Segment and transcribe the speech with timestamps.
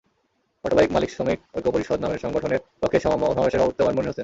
[0.65, 4.19] Autobike মালিক-শ্রমিক ঐক্য পরিষদ নামের সংগঠনের পক্ষে সমাবেশে সভাপতিত্ব করেন মনির হোসেন।